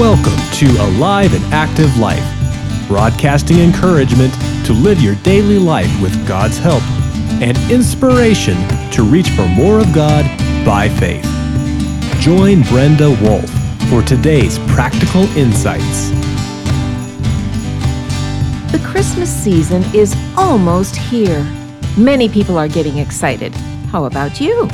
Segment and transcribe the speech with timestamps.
[0.00, 2.24] Welcome to Alive and Active Life,
[2.88, 4.32] broadcasting encouragement
[4.64, 6.82] to live your daily life with God's help
[7.42, 8.56] and inspiration
[8.92, 10.24] to reach for more of God
[10.64, 11.22] by faith.
[12.18, 13.46] Join Brenda Wolf
[13.90, 16.08] for today's practical insights.
[18.72, 21.44] The Christmas season is almost here.
[21.98, 23.54] Many people are getting excited.
[23.92, 24.66] How about you?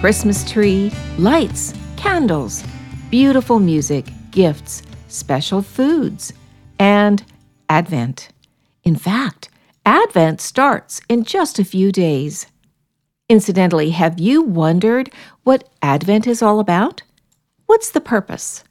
[0.00, 2.62] Christmas tree, lights, candles,
[3.08, 6.32] beautiful music, gifts, special foods,
[6.78, 7.24] and
[7.68, 8.30] Advent.
[8.82, 9.48] In fact,
[9.86, 12.46] Advent starts in just a few days.
[13.28, 15.10] Incidentally, have you wondered
[15.44, 17.02] what Advent is all about?
[17.66, 18.64] What's the purpose?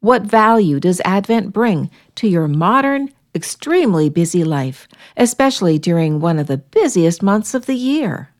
[0.00, 6.46] What value does Advent bring to your modern, extremely busy life, especially during one of
[6.46, 8.30] the busiest months of the year?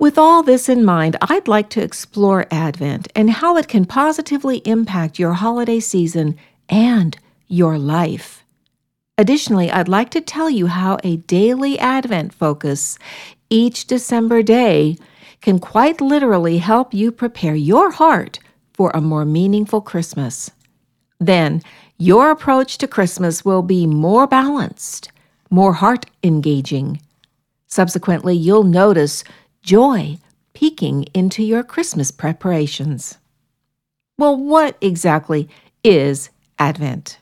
[0.00, 4.58] With all this in mind, I'd like to explore Advent and how it can positively
[4.58, 6.36] impact your holiday season
[6.68, 7.18] and
[7.48, 8.44] your life.
[9.16, 12.96] Additionally, I'd like to tell you how a daily Advent focus
[13.50, 14.96] each December day
[15.40, 18.38] can quite literally help you prepare your heart
[18.74, 20.52] for a more meaningful Christmas.
[21.18, 21.60] Then,
[21.96, 25.10] your approach to Christmas will be more balanced,
[25.50, 27.02] more heart engaging.
[27.66, 29.24] Subsequently, you'll notice
[29.68, 30.16] joy
[30.54, 33.18] peeking into your Christmas preparations.
[34.16, 35.46] Well, what exactly
[35.84, 37.18] is Advent?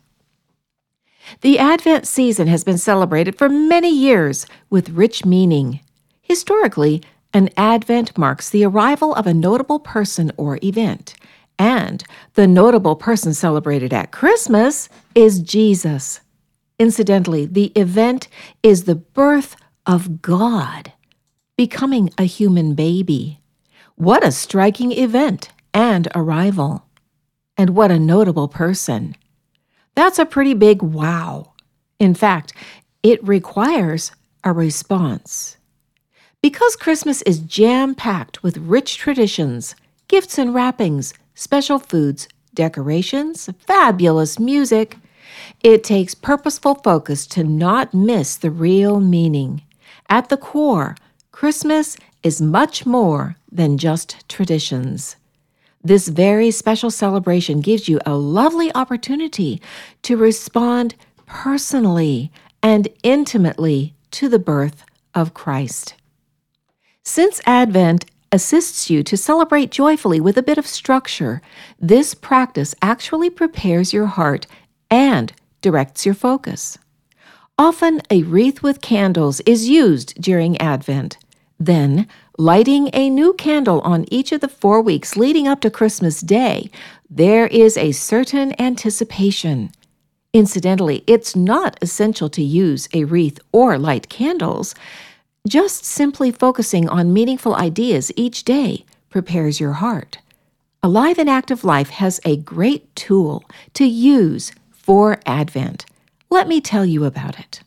[1.40, 5.80] The Advent season has been celebrated for many years with rich meaning.
[6.22, 7.02] Historically,
[7.34, 11.16] an Advent marks the arrival of a notable person or event,
[11.58, 16.20] and the notable person celebrated at Christmas is Jesus.
[16.78, 18.28] Incidentally, the event
[18.62, 20.92] is the birth of God
[21.56, 23.40] becoming a human baby.
[23.94, 26.84] What a striking event and arrival.
[27.56, 29.16] And what a notable person.
[29.94, 31.52] That's a pretty big wow.
[31.98, 32.52] In fact,
[33.02, 34.12] it requires
[34.44, 35.56] a response.
[36.42, 39.74] Because Christmas is jam packed with rich traditions,
[40.08, 44.98] gifts and wrappings, special foods, decorations, fabulous music,
[45.62, 49.62] it takes purposeful focus to not miss the real meaning.
[50.08, 50.94] At the core,
[51.36, 55.16] Christmas is much more than just traditions.
[55.84, 59.60] This very special celebration gives you a lovely opportunity
[60.00, 60.94] to respond
[61.26, 62.32] personally
[62.62, 64.82] and intimately to the birth
[65.14, 65.92] of Christ.
[67.02, 71.42] Since Advent assists you to celebrate joyfully with a bit of structure,
[71.78, 74.46] this practice actually prepares your heart
[74.90, 76.78] and directs your focus.
[77.58, 81.18] Often, a wreath with candles is used during Advent.
[81.58, 82.06] Then,
[82.38, 86.70] lighting a new candle on each of the four weeks leading up to Christmas Day,
[87.08, 89.70] there is a certain anticipation.
[90.32, 94.74] Incidentally, it's not essential to use a wreath or light candles.
[95.48, 100.18] Just simply focusing on meaningful ideas each day prepares your heart.
[100.82, 103.44] Alive and Active Life has a great tool
[103.74, 105.86] to use for Advent.
[106.28, 107.62] Let me tell you about it.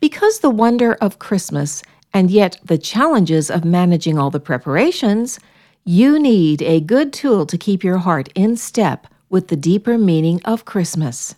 [0.00, 1.82] Because the wonder of Christmas
[2.12, 5.38] and yet the challenges of managing all the preparations,
[5.84, 10.40] you need a good tool to keep your heart in step with the deeper meaning
[10.44, 11.34] of Christmas.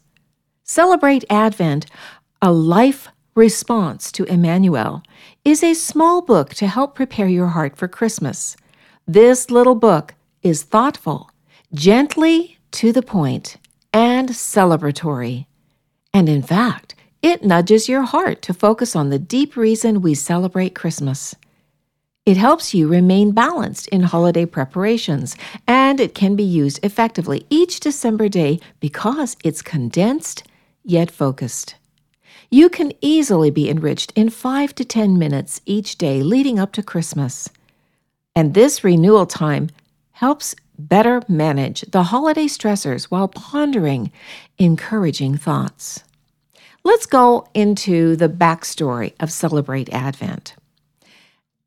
[0.64, 1.86] Celebrate Advent,
[2.40, 5.02] a life response to Emmanuel,
[5.44, 8.56] is a small book to help prepare your heart for Christmas.
[9.06, 11.30] This little book is thoughtful,
[11.74, 13.56] gently to the point,
[13.92, 15.46] and celebratory.
[16.12, 20.74] And in fact, it nudges your heart to focus on the deep reason we celebrate
[20.74, 21.34] Christmas.
[22.24, 25.36] It helps you remain balanced in holiday preparations,
[25.66, 30.44] and it can be used effectively each December day because it's condensed
[30.84, 31.74] yet focused.
[32.50, 36.82] You can easily be enriched in 5 to 10 minutes each day leading up to
[36.82, 37.48] Christmas.
[38.34, 39.70] And this renewal time
[40.12, 44.10] helps better manage the holiday stressors while pondering
[44.58, 46.02] encouraging thoughts.
[46.82, 50.54] Let's go into the backstory of Celebrate Advent.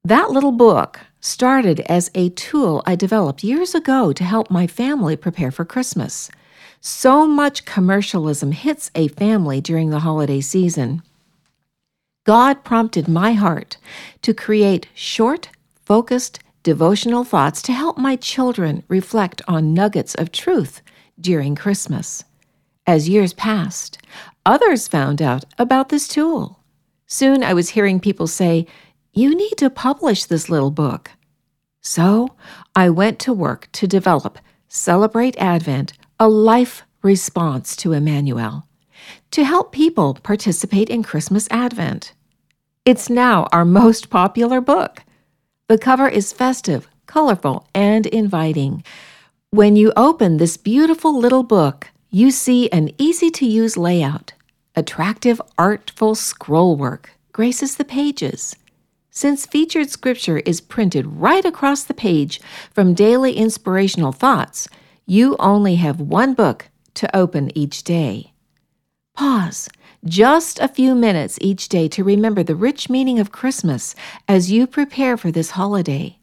[0.04, 5.16] That little book started as a tool I developed years ago to help my family
[5.16, 6.32] prepare for Christmas.
[6.82, 11.04] So much commercialism hits a family during the holiday season.
[12.26, 13.78] God prompted my heart
[14.24, 15.50] to create short,
[15.86, 20.82] focused, devotional thoughts to help my children reflect on nuggets of truth
[21.22, 22.24] during Christmas.
[22.86, 23.98] As years passed,
[24.46, 26.60] Others found out about this tool.
[27.08, 28.68] Soon I was hearing people say,
[29.14, 31.12] You need to publish this little book.
[31.82, 32.36] So
[32.76, 38.68] I went to work to develop Celebrate Advent, a life response to Emmanuel
[39.32, 42.14] to help people participate in Christmas Advent.
[42.86, 45.04] It's now our most popular book.
[45.68, 48.84] The cover is festive, colorful, and inviting.
[49.50, 54.34] When you open this beautiful little book, you see an easy to use layout.
[54.76, 58.56] Attractive, artful scroll work graces the pages.
[59.10, 62.40] Since featured scripture is printed right across the page
[62.72, 64.68] from daily inspirational thoughts,
[65.08, 68.34] you only have one book to open each day.
[69.16, 69.70] Pause
[70.06, 73.96] just a few minutes each day to remember the rich meaning of Christmas
[74.28, 76.20] as you prepare for this holiday,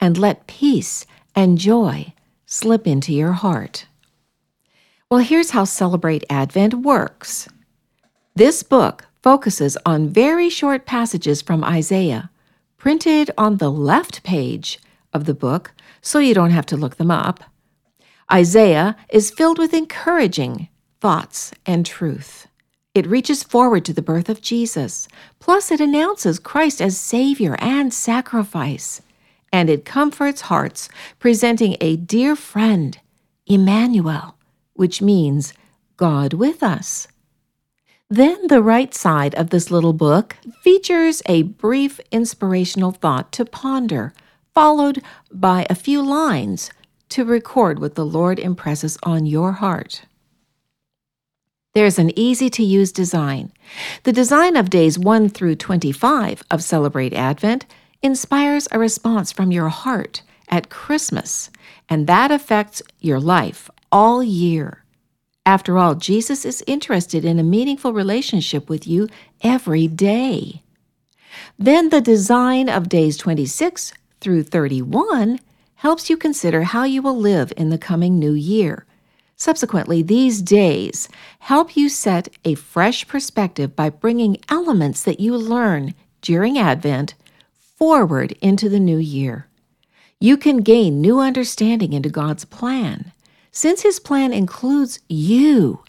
[0.00, 1.06] and let peace
[1.36, 2.12] and joy
[2.46, 3.86] slip into your heart.
[5.10, 7.48] Well, here's how Celebrate Advent works.
[8.36, 12.30] This book focuses on very short passages from Isaiah,
[12.76, 14.78] printed on the left page
[15.12, 17.42] of the book so you don't have to look them up.
[18.32, 20.68] Isaiah is filled with encouraging
[21.00, 22.46] thoughts and truth.
[22.94, 25.08] It reaches forward to the birth of Jesus,
[25.40, 29.02] plus, it announces Christ as Savior and sacrifice.
[29.52, 32.96] And it comforts hearts, presenting a dear friend,
[33.48, 34.36] Emmanuel,
[34.80, 35.52] which means
[35.98, 37.06] God with us.
[38.08, 44.14] Then the right side of this little book features a brief inspirational thought to ponder,
[44.54, 46.70] followed by a few lines
[47.10, 50.06] to record what the Lord impresses on your heart.
[51.74, 53.52] There's an easy to use design.
[54.04, 57.66] The design of days 1 through 25 of Celebrate Advent
[58.00, 61.50] inspires a response from your heart at Christmas,
[61.86, 64.84] and that affects your life all year.
[65.46, 69.08] After all, Jesus is interested in a meaningful relationship with you
[69.42, 70.62] every day.
[71.58, 75.40] Then the design of days 26 through 31
[75.76, 78.84] helps you consider how you will live in the coming new year.
[79.36, 81.08] Subsequently, these days
[81.38, 87.14] help you set a fresh perspective by bringing elements that you learn during Advent
[87.78, 89.46] forward into the new year.
[90.20, 93.12] You can gain new understanding into God's plan.
[93.52, 95.82] Since His plan includes you,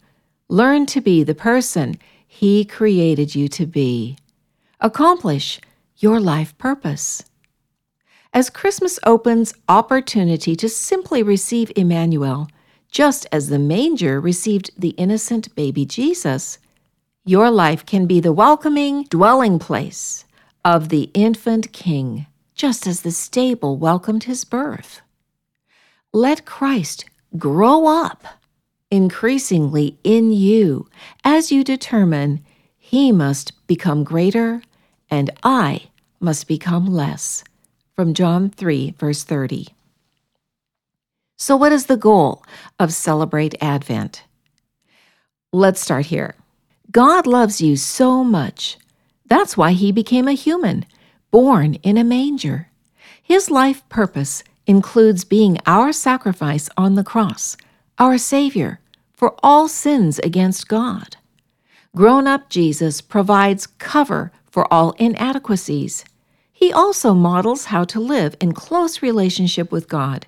[0.48, 4.16] learn to be the person He created you to be.
[4.80, 5.60] Accomplish
[5.96, 7.24] your life purpose.
[8.32, 12.48] As Christmas opens opportunity to simply receive Emmanuel,
[12.90, 16.58] just as the manger received the innocent baby Jesus,
[17.24, 20.24] your life can be the welcoming dwelling place
[20.64, 25.00] of the infant King, just as the stable welcomed his birth.
[26.12, 27.04] Let Christ
[27.36, 28.24] grow up
[28.90, 30.86] increasingly in you
[31.24, 32.44] as you determine
[32.78, 34.62] he must become greater
[35.10, 35.88] and I
[36.20, 37.42] must become less.
[37.96, 39.68] From John 3, verse 30.
[41.36, 42.44] So, what is the goal
[42.78, 44.24] of Celebrate Advent?
[45.52, 46.34] Let's start here.
[46.90, 48.78] God loves you so much.
[49.26, 50.86] That's why he became a human,
[51.30, 52.68] born in a manger.
[53.22, 57.58] His life purpose includes being our sacrifice on the cross,
[57.98, 58.80] our Savior,
[59.12, 61.18] for all sins against God.
[61.94, 66.06] Grown up Jesus provides cover for all inadequacies.
[66.50, 70.26] He also models how to live in close relationship with God.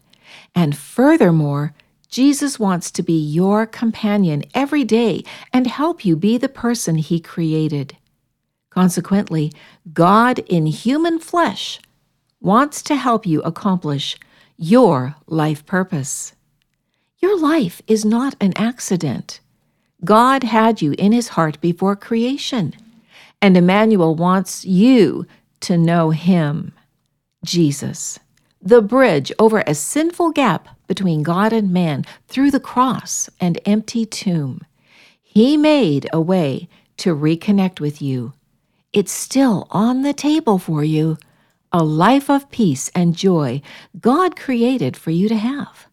[0.54, 1.72] And furthermore,
[2.10, 7.18] Jesus wants to be your companion every day and help you be the person He
[7.18, 7.96] created.
[8.68, 9.52] Consequently,
[9.94, 11.80] God in human flesh
[12.42, 14.18] wants to help you accomplish
[14.56, 16.34] your life purpose.
[17.18, 19.40] Your life is not an accident.
[20.04, 22.74] God had you in his heart before creation,
[23.40, 25.26] and Emmanuel wants you
[25.60, 26.72] to know him,
[27.44, 28.18] Jesus,
[28.60, 34.04] the bridge over a sinful gap between God and man through the cross and empty
[34.04, 34.60] tomb.
[35.22, 36.68] He made a way
[36.98, 38.34] to reconnect with you.
[38.92, 41.18] It's still on the table for you
[41.74, 43.60] a life of peace and joy
[43.98, 45.88] God created for you to have.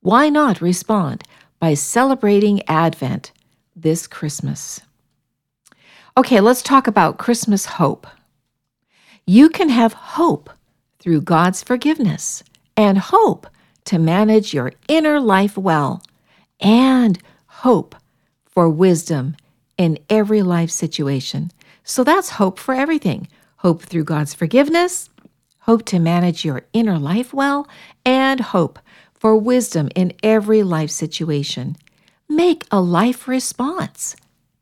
[0.00, 1.24] Why not respond
[1.58, 3.32] by celebrating Advent
[3.74, 4.82] this Christmas?
[6.18, 8.06] Okay, let's talk about Christmas hope.
[9.26, 10.50] You can have hope
[10.98, 12.44] through God's forgiveness
[12.76, 13.46] and hope
[13.86, 16.02] to manage your inner life well
[16.60, 17.94] and hope
[18.44, 19.36] for wisdom
[19.78, 21.50] in every life situation.
[21.82, 23.26] So that's hope for everything
[23.56, 25.08] hope through God's forgiveness
[25.64, 27.66] hope to manage your inner life well,
[28.04, 28.78] and hope
[29.14, 31.76] for wisdom in every life situation.
[32.28, 34.14] Make a life response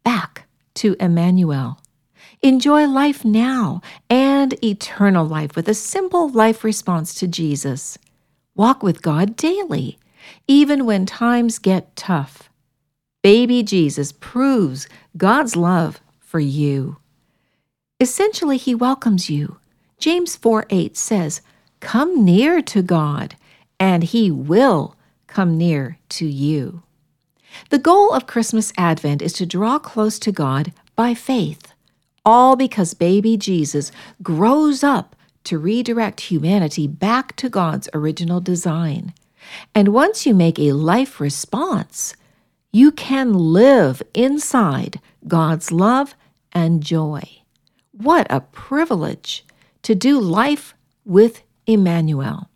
[0.04, 1.80] back to Emmanuel.
[2.40, 7.98] Enjoy life now and eternal life with a simple life response to Jesus.
[8.54, 9.98] Walk with God daily,
[10.46, 12.48] even when times get tough.
[13.22, 16.98] Baby Jesus proves God's love for you.
[17.98, 19.58] Essentially, he welcomes you.
[20.02, 21.42] James 4 8 says,
[21.78, 23.36] Come near to God,
[23.78, 24.96] and he will
[25.28, 26.82] come near to you.
[27.70, 31.72] The goal of Christmas Advent is to draw close to God by faith,
[32.26, 33.92] all because baby Jesus
[34.24, 39.14] grows up to redirect humanity back to God's original design.
[39.72, 42.16] And once you make a life response,
[42.72, 46.16] you can live inside God's love
[46.52, 47.22] and joy.
[47.92, 49.44] What a privilege
[49.82, 50.74] to do life
[51.04, 52.48] with Emmanuel.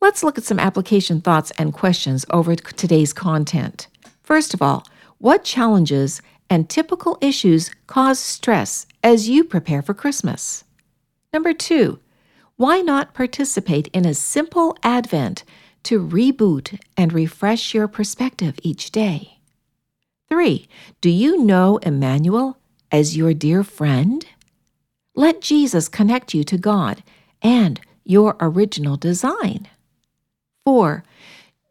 [0.00, 3.88] Let's look at some application thoughts and questions over today's content.
[4.22, 4.86] First of all,
[5.18, 10.64] what challenges and typical issues cause stress as you prepare for Christmas?
[11.32, 11.98] Number two,
[12.56, 15.44] why not participate in a simple Advent
[15.84, 19.38] to reboot and refresh your perspective each day.
[20.28, 20.68] 3.
[21.00, 22.58] Do you know Emmanuel
[22.90, 24.24] as your dear friend?
[25.14, 27.02] Let Jesus connect you to God
[27.42, 29.68] and your original design.
[30.64, 31.02] 4.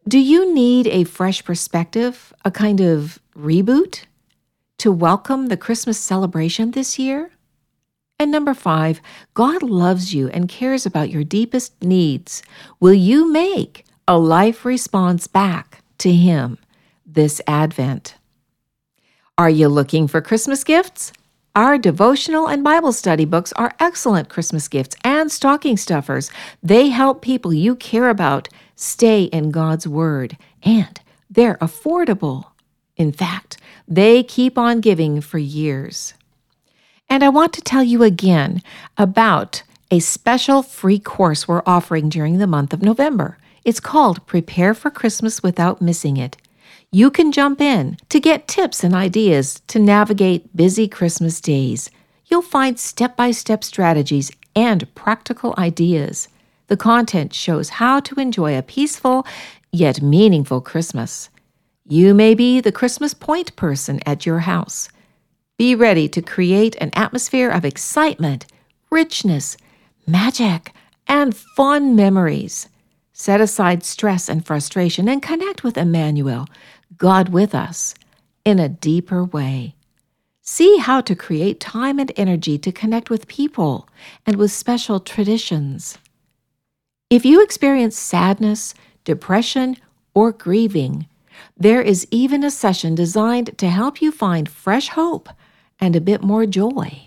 [0.06, 4.04] Do you need a fresh perspective, a kind of reboot,
[4.78, 7.30] to welcome the Christmas celebration this year?
[8.22, 9.02] And number five,
[9.34, 12.40] God loves you and cares about your deepest needs.
[12.78, 16.58] Will you make a life response back to Him
[17.04, 18.14] this Advent.
[19.36, 21.12] Are you looking for Christmas gifts?
[21.56, 26.30] Our devotional and Bible study books are excellent Christmas gifts and stocking stuffers.
[26.62, 32.52] They help people you care about stay in God's Word, and they're affordable.
[32.96, 36.14] In fact, they keep on giving for years.
[37.12, 38.62] And I want to tell you again
[38.96, 43.36] about a special free course we're offering during the month of November.
[43.66, 46.38] It's called Prepare for Christmas Without Missing It.
[46.90, 51.90] You can jump in to get tips and ideas to navigate busy Christmas days.
[52.28, 56.28] You'll find step by step strategies and practical ideas.
[56.68, 59.26] The content shows how to enjoy a peaceful
[59.70, 61.28] yet meaningful Christmas.
[61.86, 64.88] You may be the Christmas point person at your house.
[65.58, 68.46] Be ready to create an atmosphere of excitement,
[68.90, 69.56] richness,
[70.06, 70.72] magic,
[71.06, 72.68] and fun memories.
[73.12, 76.46] Set aside stress and frustration and connect with Emmanuel,
[76.96, 77.94] God with us,
[78.44, 79.74] in a deeper way.
[80.40, 83.88] See how to create time and energy to connect with people
[84.26, 85.98] and with special traditions.
[87.10, 89.76] If you experience sadness, depression,
[90.14, 91.06] or grieving,
[91.56, 95.28] there is even a session designed to help you find fresh hope
[95.82, 96.98] and a bit more joy.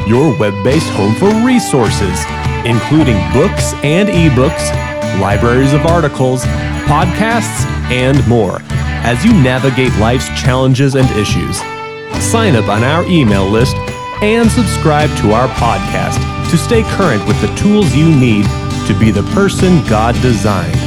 [0.07, 2.19] your web based home for resources,
[2.65, 4.72] including books and ebooks
[5.19, 6.43] libraries of articles,
[6.86, 8.60] podcasts, and more
[9.05, 11.57] as you navigate life's challenges and issues.
[12.24, 13.75] Sign up on our email list
[14.22, 16.19] and subscribe to our podcast
[16.50, 18.45] to stay current with the tools you need
[18.88, 20.79] to be the person God designed,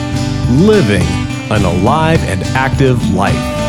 [0.66, 1.06] living
[1.50, 3.65] an alive and active life.